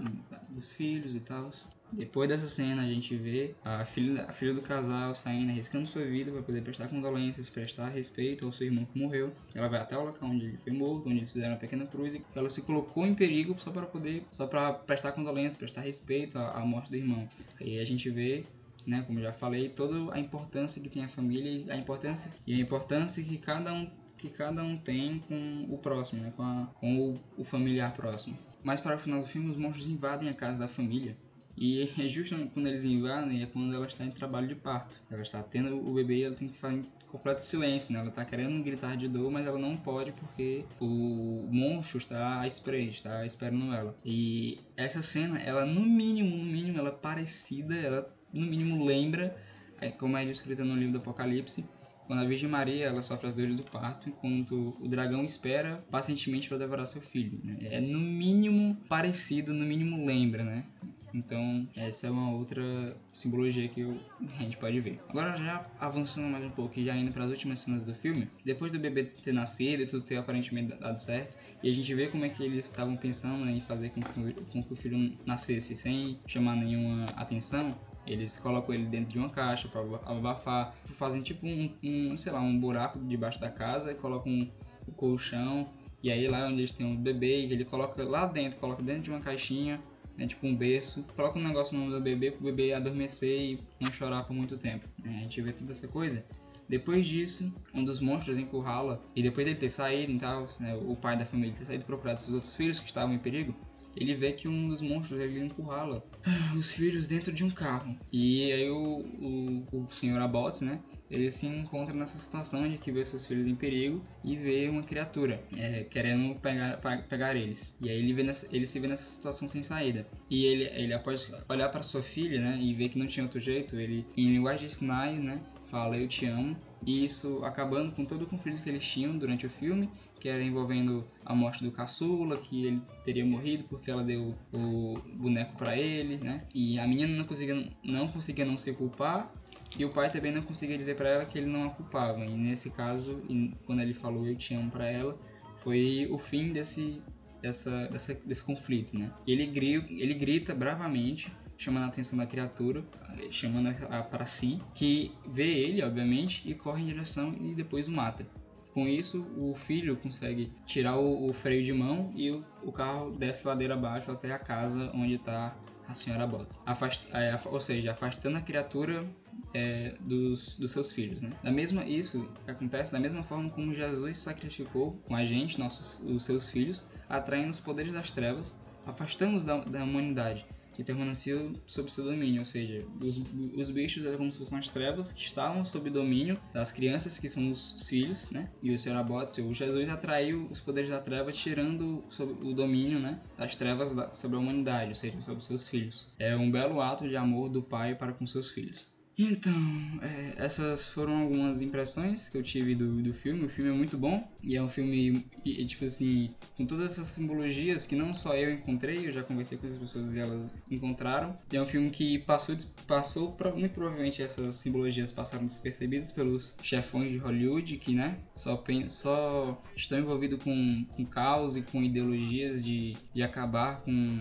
dos 0.49 0.73
filhos 0.73 1.15
e 1.15 1.19
tal. 1.19 1.51
Depois 1.91 2.29
dessa 2.29 2.47
cena, 2.47 2.83
a 2.83 2.87
gente 2.87 3.15
vê 3.17 3.53
a 3.65 3.83
filha, 3.83 4.23
a 4.23 4.31
filha 4.31 4.53
do 4.53 4.61
casal 4.61 5.13
saindo, 5.13 5.51
arriscando 5.51 5.85
sua 5.85 6.05
vida 6.05 6.31
para 6.31 6.41
poder 6.41 6.61
prestar 6.61 6.87
condolências, 6.87 7.49
prestar 7.49 7.89
respeito 7.89 8.45
ao 8.45 8.51
seu 8.51 8.67
irmão 8.67 8.85
que 8.85 8.97
morreu. 8.97 9.29
Ela 9.53 9.67
vai 9.67 9.79
até 9.79 9.97
o 9.97 10.05
local 10.05 10.29
onde 10.29 10.45
ele 10.45 10.57
foi 10.57 10.71
morto, 10.71 11.09
onde 11.09 11.17
eles 11.17 11.31
fizeram 11.31 11.53
uma 11.53 11.59
pequena 11.59 11.85
cruz 11.85 12.15
e 12.15 12.23
ela 12.33 12.49
se 12.49 12.61
colocou 12.61 13.05
em 13.05 13.13
perigo 13.13 13.55
só 13.59 13.71
para 13.71 13.85
poder, 13.85 14.23
só 14.29 14.47
para 14.47 14.71
prestar 14.71 15.11
condolências, 15.11 15.57
prestar 15.57 15.81
respeito 15.81 16.37
à, 16.37 16.59
à 16.59 16.65
morte 16.65 16.89
do 16.89 16.95
irmão. 16.95 17.27
Aí 17.59 17.77
a 17.77 17.83
gente 17.83 18.09
vê 18.09 18.45
né, 18.85 19.03
como 19.05 19.19
já 19.19 19.33
falei, 19.33 19.69
toda 19.69 20.13
a 20.13 20.19
importância 20.19 20.81
que 20.81 20.89
tem 20.89 21.03
a 21.03 21.09
família, 21.09 21.73
a 21.73 21.77
importância 21.77 22.31
e 22.45 22.53
a 22.53 22.59
importância 22.59 23.23
que 23.23 23.37
cada 23.37 23.73
um 23.73 23.89
que 24.17 24.29
cada 24.29 24.63
um 24.63 24.77
tem 24.77 25.17
com 25.27 25.65
o 25.67 25.79
próximo, 25.79 26.21
né? 26.21 26.31
com, 26.37 26.43
a, 26.43 26.67
com 26.75 27.09
o, 27.09 27.19
o 27.37 27.43
familiar 27.43 27.91
próximo. 27.95 28.37
Mas 28.63 28.79
para 28.79 28.95
o 28.95 28.99
final 28.99 29.21
do 29.21 29.25
filme, 29.25 29.49
os 29.49 29.57
monstros 29.57 29.87
invadem 29.87 30.29
a 30.29 30.33
casa 30.33 30.59
da 30.59 30.67
família 30.67 31.17
e 31.57 31.83
é 31.83 32.07
justo 32.07 32.35
quando 32.53 32.67
eles 32.67 32.85
invadem 32.85 33.43
é 33.43 33.45
quando 33.45 33.73
ela 33.75 33.85
está 33.85 34.05
em 34.05 34.11
trabalho 34.11 34.47
de 34.47 34.55
parto. 34.55 35.01
Ela 35.09 35.21
está 35.21 35.43
tendo 35.43 35.77
o 35.77 35.93
bebê 35.93 36.17
e 36.17 36.23
ela 36.23 36.35
tem 36.35 36.47
que 36.47 36.57
fazer 36.57 36.83
completo 37.07 37.41
silêncio, 37.41 37.91
né? 37.91 37.99
Ela 37.99 38.09
está 38.09 38.23
querendo 38.23 38.63
gritar 38.63 38.95
de 38.95 39.07
dor, 39.07 39.29
mas 39.29 39.45
ela 39.45 39.59
não 39.59 39.75
pode 39.75 40.13
porque 40.13 40.65
o 40.79 41.45
monstro 41.51 41.97
está 41.97 42.39
à 42.39 42.47
espera, 42.47 42.77
está 42.77 43.25
esperando 43.25 43.73
ela. 43.73 43.95
E 44.03 44.59
essa 44.77 45.01
cena, 45.01 45.39
ela 45.39 45.65
no 45.65 45.81
mínimo, 45.81 46.37
no 46.37 46.45
mínimo, 46.45 46.79
ela 46.79 46.89
é 46.89 46.93
parecida, 46.93 47.75
ela 47.75 48.17
no 48.33 48.45
mínimo 48.45 48.85
lembra, 48.85 49.35
é, 49.79 49.89
como 49.91 50.17
é 50.17 50.25
descrita 50.25 50.63
no 50.63 50.75
livro 50.75 50.93
do 50.93 50.97
Apocalipse, 50.99 51.65
quando 52.07 52.23
a 52.23 52.25
Virgem 52.25 52.49
Maria 52.49 52.87
ela 52.87 53.01
sofre 53.01 53.27
as 53.27 53.35
dores 53.35 53.55
do 53.55 53.63
parto, 53.63 54.09
enquanto 54.09 54.75
o 54.81 54.87
dragão 54.89 55.23
espera 55.23 55.83
pacientemente 55.89 56.49
para 56.49 56.57
devorar 56.57 56.85
seu 56.85 57.01
filho. 57.01 57.39
Né? 57.43 57.57
É 57.61 57.79
no 57.79 57.99
mínimo 57.99 58.75
parecido, 58.89 59.53
no 59.53 59.65
mínimo 59.65 60.05
lembra, 60.05 60.43
né? 60.43 60.65
Então, 61.13 61.67
essa 61.75 62.07
é 62.07 62.09
uma 62.09 62.31
outra 62.31 62.95
simbologia 63.13 63.67
que 63.67 63.83
a 64.39 64.43
gente 64.43 64.57
pode 64.57 64.79
ver. 64.79 64.99
Agora, 65.09 65.35
já 65.35 65.65
avançando 65.79 66.29
mais 66.29 66.43
um 66.43 66.49
pouco 66.49 66.79
e 66.79 66.85
já 66.85 66.95
indo 66.95 67.11
para 67.11 67.23
as 67.23 67.29
últimas 67.29 67.59
cenas 67.59 67.83
do 67.83 67.93
filme, 67.93 68.27
depois 68.45 68.71
do 68.71 68.79
bebê 68.79 69.03
ter 69.03 69.33
nascido 69.33 69.83
e 69.83 69.85
tudo 69.85 70.03
ter 70.03 70.17
aparentemente 70.17 70.75
dado 70.75 70.97
certo, 70.97 71.37
e 71.61 71.69
a 71.69 71.73
gente 71.73 71.93
vê 71.93 72.07
como 72.07 72.25
é 72.25 72.29
que 72.29 72.43
eles 72.43 72.65
estavam 72.65 72.95
pensando 72.95 73.49
em 73.49 73.59
fazer 73.61 73.89
com 73.89 74.01
que, 74.01 74.33
com 74.51 74.63
que 74.63 74.73
o 74.73 74.75
filho 74.75 75.17
nascesse 75.25 75.75
sem 75.75 76.19
chamar 76.25 76.55
nenhuma 76.55 77.05
atenção, 77.11 77.77
eles 78.13 78.37
colocam 78.37 78.73
ele 78.73 78.85
dentro 78.85 79.11
de 79.11 79.17
uma 79.17 79.29
caixa 79.29 79.67
para 79.67 79.81
abafar, 80.05 80.75
fazem 80.89 81.21
tipo 81.21 81.45
um, 81.45 81.73
um, 81.83 82.17
sei 82.17 82.31
lá, 82.31 82.39
um 82.39 82.59
buraco 82.59 82.99
debaixo 82.99 83.39
da 83.39 83.49
casa 83.49 83.91
e 83.91 83.95
colocam 83.95 84.31
um, 84.31 84.51
o 84.87 84.91
colchão 84.91 85.69
e 86.03 86.11
aí 86.11 86.27
lá 86.27 86.47
onde 86.47 86.61
eles 86.61 86.71
têm 86.71 86.85
um 86.85 86.95
bebê, 86.95 87.43
ele 87.43 87.63
coloca 87.63 88.03
lá 88.03 88.25
dentro, 88.25 88.59
coloca 88.59 88.81
dentro 88.81 89.03
de 89.03 89.09
uma 89.11 89.19
caixinha 89.19 89.79
né, 90.17 90.27
tipo 90.27 90.45
um 90.45 90.55
berço, 90.55 91.03
coloca 91.15 91.37
um 91.37 91.43
negócio 91.43 91.77
no 91.77 91.85
nome 91.85 91.97
do 91.97 92.01
bebê 92.01 92.31
pro 92.31 92.43
bebê 92.43 92.73
adormecer 92.73 93.39
e 93.39 93.59
não 93.79 93.91
chorar 93.91 94.23
por 94.23 94.33
muito 94.33 94.57
tempo. 94.57 94.87
Né? 95.03 95.17
A 95.17 95.19
gente 95.21 95.41
vê 95.41 95.51
toda 95.51 95.71
essa 95.71 95.87
coisa. 95.87 96.23
Depois 96.69 97.05
disso, 97.05 97.53
um 97.73 97.83
dos 97.83 97.99
monstros 97.99 98.37
encurrala, 98.37 99.01
e 99.13 99.21
depois 99.21 99.45
dele 99.45 99.59
ter 99.59 99.69
saído 99.69 100.11
e 100.11 100.17
tal, 100.17 100.47
né, 100.59 100.73
o 100.75 100.95
pai 100.95 101.17
da 101.17 101.25
família 101.25 101.53
ter 101.53 101.65
saído 101.65 101.83
procurar 101.83 102.15
seus 102.15 102.33
outros 102.33 102.55
filhos 102.55 102.79
que 102.79 102.85
estavam 102.85 103.13
em 103.13 103.19
perigo, 103.19 103.53
ele 103.95 104.13
vê 104.13 104.31
que 104.31 104.47
um 104.47 104.69
dos 104.69 104.81
monstros 104.81 105.19
ele 105.19 105.39
encurrala 105.39 106.03
os 106.57 106.71
filhos 106.71 107.07
dentro 107.07 107.31
de 107.31 107.43
um 107.43 107.49
carro. 107.49 107.97
E 108.11 108.51
aí 108.51 108.69
o, 108.69 108.99
o, 108.99 109.67
o 109.71 109.87
senhor 109.89 110.19
Abbott, 110.21 110.63
né, 110.63 110.79
ele 111.11 111.29
se 111.29 111.45
encontra 111.45 111.93
nessa 111.93 112.17
situação 112.17 112.67
de 112.69 112.77
que 112.77 112.91
vê 112.91 113.03
seus 113.03 113.25
filhos 113.25 113.45
em 113.45 113.53
perigo 113.53 114.01
e 114.23 114.35
vê 114.37 114.69
uma 114.69 114.81
criatura 114.81 115.43
é, 115.57 115.83
querendo 115.83 116.39
pegar, 116.39 116.79
pegar 117.09 117.35
eles. 117.35 117.75
E 117.81 117.89
aí 117.89 117.97
ele, 117.97 118.13
vê 118.13 118.23
nessa, 118.23 118.47
ele 118.49 118.65
se 118.65 118.79
vê 118.79 118.87
nessa 118.87 119.03
situação 119.03 119.47
sem 119.47 119.61
saída. 119.61 120.07
E 120.29 120.45
ele, 120.45 120.63
ele 120.73 120.93
após 120.93 121.29
olhar 121.49 121.67
para 121.67 121.83
sua 121.83 122.01
filha, 122.01 122.39
né, 122.39 122.57
e 122.61 122.73
ver 122.73 122.89
que 122.89 122.97
não 122.97 123.07
tinha 123.07 123.25
outro 123.25 123.39
jeito, 123.39 123.75
ele, 123.75 124.05
em 124.15 124.31
linguagem 124.31 124.67
de 124.67 124.73
sinais, 124.73 125.19
né, 125.19 125.41
fala 125.65 125.97
eu 125.97 126.07
te 126.07 126.25
amo. 126.25 126.55
E 126.85 127.05
isso 127.05 127.43
acabando 127.43 127.91
com 127.91 128.05
todo 128.05 128.23
o 128.23 128.27
conflito 128.27 128.63
que 128.63 128.69
eles 128.69 128.83
tinham 128.83 129.17
durante 129.17 129.45
o 129.45 129.49
filme, 129.49 129.89
que 130.21 130.29
era 130.29 130.43
envolvendo 130.43 131.03
a 131.25 131.33
morte 131.33 131.63
do 131.63 131.71
caçula, 131.71 132.37
que 132.37 132.67
ele 132.67 132.79
teria 133.03 133.25
morrido 133.25 133.63
porque 133.63 133.89
ela 133.89 134.03
deu 134.03 134.35
o 134.53 134.93
boneco 135.15 135.57
para 135.57 135.75
ele, 135.75 136.17
né? 136.17 136.45
E 136.53 136.79
a 136.79 136.87
menina 136.87 137.11
não 137.17 137.25
conseguia 137.25 137.67
não 137.83 138.07
conseguia 138.07 138.45
não 138.45 138.55
se 138.55 138.71
culpar 138.73 139.33
e 139.79 139.83
o 139.83 139.89
pai 139.89 140.11
também 140.11 140.31
não 140.31 140.43
conseguia 140.43 140.77
dizer 140.77 140.95
para 140.95 141.09
ela 141.09 141.25
que 141.25 141.39
ele 141.39 141.47
não 141.47 141.65
a 141.65 141.69
culpava. 141.71 142.23
E 142.23 142.37
nesse 142.37 142.69
caso, 142.69 143.19
quando 143.65 143.81
ele 143.81 143.95
falou 143.95 144.27
eu 144.27 144.35
te 144.35 144.53
amo 144.53 144.69
para 144.69 144.87
ela, 144.87 145.17
foi 145.57 146.07
o 146.11 146.19
fim 146.19 146.53
desse, 146.53 147.01
dessa, 147.41 147.87
dessa, 147.87 148.13
desse 148.13 148.43
conflito, 148.43 148.95
né? 148.95 149.11
Ele, 149.25 149.47
grita, 149.47 149.91
ele 149.91 150.13
grita 150.13 150.53
bravamente, 150.53 151.31
chamando 151.57 151.85
a 151.85 151.87
atenção 151.87 152.15
da 152.15 152.27
criatura, 152.27 152.85
chamando 153.31 153.69
a 153.89 154.03
para 154.03 154.27
si, 154.27 154.59
que 154.75 155.11
vê 155.27 155.47
ele, 155.47 155.81
obviamente, 155.81 156.47
e 156.47 156.53
corre 156.53 156.83
em 156.83 156.87
direção 156.87 157.33
e 157.41 157.55
depois 157.55 157.87
o 157.87 157.91
mata. 157.91 158.27
Com 158.73 158.87
isso, 158.87 159.27
o 159.37 159.53
filho 159.53 159.97
consegue 159.97 160.51
tirar 160.65 160.97
o, 160.97 161.27
o 161.27 161.33
freio 161.33 161.63
de 161.63 161.73
mão 161.73 162.11
e 162.15 162.31
o, 162.31 162.45
o, 162.63 162.71
carro 162.71 163.11
desce 163.11 163.45
ladeira 163.45 163.73
abaixo 163.73 164.09
até 164.11 164.31
a 164.31 164.39
casa 164.39 164.89
onde 164.93 165.15
está 165.15 165.55
a 165.87 165.93
senhora 165.93 166.25
Bottas. 166.25 166.59
Afast, 166.65 167.05
é, 167.11 167.37
ou 167.45 167.59
seja, 167.59 167.91
afastando 167.91 168.37
a 168.37 168.41
criatura 168.41 169.05
é, 169.53 169.93
dos, 169.99 170.57
dos 170.57 170.71
seus 170.71 170.91
filhos. 170.91 171.21
Né? 171.21 171.31
Da 171.43 171.51
mesma, 171.51 171.83
isso 171.83 172.29
acontece 172.47 172.91
da 172.91 172.99
mesma 172.99 173.23
forma 173.23 173.49
como 173.49 173.73
Jesus 173.73 174.17
sacrificou 174.17 174.93
com 175.05 175.15
a 175.15 175.25
gente, 175.25 175.59
nossos, 175.59 175.99
os 176.05 176.23
seus 176.23 176.49
filhos, 176.49 176.87
atraindo 177.09 177.49
os 177.49 177.59
poderes 177.59 177.91
das 177.91 178.11
trevas, 178.11 178.55
afastando-os 178.85 179.43
da, 179.43 179.57
da 179.57 179.83
humanidade 179.83 180.45
que 180.73 180.83
permaneciam 180.83 181.53
sob 181.65 181.91
seu 181.91 182.03
domínio, 182.03 182.39
ou 182.39 182.45
seja, 182.45 182.85
os, 183.01 183.21
os 183.55 183.69
bichos 183.69 184.05
eram 184.05 184.17
como 184.17 184.31
se 184.31 184.37
fossem 184.37 184.57
as 184.57 184.67
trevas 184.67 185.11
que 185.11 185.21
estavam 185.21 185.63
sob 185.65 185.89
domínio 185.89 186.39
das 186.53 186.71
crianças, 186.71 187.17
que 187.17 187.29
são 187.29 187.51
os 187.51 187.87
filhos, 187.87 188.29
né? 188.29 188.49
E 188.61 188.73
o 188.73 188.79
Senhor 188.79 188.97
Abbott, 188.97 189.41
o 189.41 189.53
Jesus 189.53 189.89
atraiu 189.89 190.47
os 190.49 190.59
poderes 190.59 190.89
da 190.89 190.99
treva, 190.99 191.31
tirando 191.31 192.03
o 192.41 192.53
domínio, 192.53 192.99
né, 192.99 193.19
das 193.37 193.55
trevas 193.55 193.93
da, 193.93 194.11
sobre 194.11 194.37
a 194.37 194.39
humanidade, 194.39 194.89
ou 194.89 194.95
seja, 194.95 195.19
sobre 195.21 195.43
seus 195.43 195.67
filhos. 195.67 196.07
É 196.17 196.35
um 196.35 196.49
belo 196.49 196.81
ato 196.81 197.07
de 197.07 197.15
amor 197.15 197.49
do 197.49 197.61
pai 197.61 197.95
para 197.95 198.13
com 198.13 198.25
seus 198.25 198.49
filhos. 198.49 198.90
Então, 199.17 199.53
é, 200.01 200.33
essas 200.37 200.87
foram 200.87 201.17
algumas 201.17 201.61
impressões 201.61 202.29
que 202.29 202.37
eu 202.37 202.43
tive 202.43 202.75
do, 202.75 203.01
do 203.01 203.13
filme. 203.13 203.45
O 203.45 203.49
filme 203.49 203.71
é 203.71 203.73
muito 203.73 203.97
bom 203.97 204.27
e 204.41 204.55
é 204.55 204.61
um 204.61 204.69
filme, 204.69 205.25
e, 205.45 205.65
tipo 205.65 205.85
assim, 205.85 206.33
com 206.55 206.65
todas 206.65 206.91
essas 206.91 207.07
simbologias 207.07 207.85
que 207.85 207.95
não 207.95 208.13
só 208.13 208.35
eu 208.35 208.51
encontrei, 208.51 209.07
eu 209.07 209.11
já 209.11 209.23
conversei 209.23 209.57
com 209.57 209.67
as 209.67 209.77
pessoas 209.77 210.13
e 210.13 210.19
elas 210.19 210.57
encontraram. 210.69 211.37
E 211.51 211.57
é 211.57 211.61
um 211.61 211.65
filme 211.65 211.89
que 211.89 212.19
passou, 212.19 212.55
passou 212.87 213.35
muito 213.55 213.73
provavelmente 213.73 214.21
essas 214.21 214.55
simbologias 214.55 215.11
passaram 215.11 215.45
despercebidas 215.45 216.11
pelos 216.11 216.55
chefões 216.61 217.11
de 217.11 217.17
Hollywood 217.17 217.77
que, 217.77 217.93
né, 217.93 218.17
só, 218.33 218.63
só 218.87 219.61
estão 219.75 219.99
envolvidos 219.99 220.43
com, 220.43 220.85
com 220.95 221.05
caos 221.05 221.55
e 221.55 221.61
com 221.61 221.83
ideologias 221.83 222.63
de, 222.63 222.95
de 223.13 223.21
acabar 223.21 223.81
com 223.81 224.19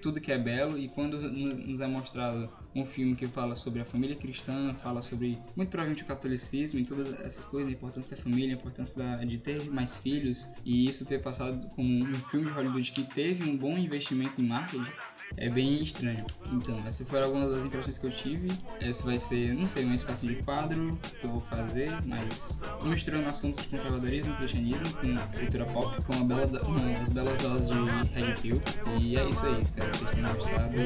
tudo 0.00 0.20
que 0.20 0.30
é 0.30 0.38
belo 0.38 0.78
e 0.78 0.88
quando 0.88 1.20
nos 1.20 1.80
é 1.80 1.86
mostrado 1.86 2.50
um 2.74 2.84
filme 2.84 3.14
que 3.14 3.26
fala 3.26 3.54
sobre 3.54 3.80
a 3.80 3.84
família 3.84 4.16
cristã, 4.16 4.74
fala 4.74 5.02
sobre 5.02 5.38
muito 5.56 5.68
provavelmente 5.68 6.02
o 6.02 6.06
catolicismo 6.06 6.80
e 6.80 6.84
todas 6.84 7.12
essas 7.20 7.44
coisas, 7.44 7.70
a 7.70 7.74
importância 7.74 8.16
da 8.16 8.22
família, 8.22 8.54
a 8.54 8.58
importância 8.58 9.02
da, 9.02 9.24
de 9.24 9.38
ter 9.38 9.70
mais 9.70 9.96
filhos 9.96 10.48
e 10.64 10.86
isso 10.86 11.04
ter 11.04 11.20
passado 11.20 11.68
como 11.74 11.88
um 11.88 12.20
filme 12.20 12.46
de 12.46 12.52
Hollywood 12.52 12.92
que 12.92 13.02
teve 13.04 13.44
um 13.44 13.56
bom 13.56 13.76
investimento 13.76 14.40
em 14.40 14.46
marketing 14.46 14.90
é 15.36 15.48
bem 15.48 15.82
estranho. 15.82 16.24
Então, 16.52 16.78
essas 16.86 17.08
foram 17.08 17.26
algumas 17.26 17.50
das 17.50 17.64
impressões 17.64 17.98
que 17.98 18.06
eu 18.06 18.10
tive. 18.10 18.48
Esse 18.80 19.02
vai 19.02 19.18
ser, 19.18 19.54
não 19.54 19.68
sei, 19.68 19.84
uma 19.84 19.94
espécie 19.94 20.26
de 20.26 20.42
quadro 20.42 20.98
que 21.20 21.24
eu 21.24 21.30
vou 21.30 21.40
fazer, 21.40 21.90
mas 22.06 22.60
misturando 22.82 23.28
assuntos 23.28 23.62
de 23.62 23.68
conservadorismo, 23.68 24.34
cristianismo 24.36 24.92
com 24.94 25.38
cultura 25.38 25.66
pop, 25.66 26.02
com 26.02 26.26
bela, 26.26 26.46
umas 26.64 27.08
belas 27.08 27.38
doses 27.38 27.68
de 27.68 28.20
Red 28.20 28.34
Pill. 28.40 28.60
E 29.00 29.16
é 29.16 29.28
isso 29.28 29.44
aí, 29.46 29.62
espero 29.62 29.90
que 29.90 29.98
vocês 29.98 30.12
tenham 30.12 30.34
gostado. 30.34 30.76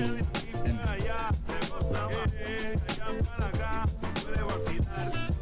Até 0.54 0.72
mais. 0.72 1.45
Ella 1.96 2.28
eh, 2.38 2.76
eh, 2.88 3.22
para 3.24 3.46
acá 3.48 3.86
se. 4.64 5.35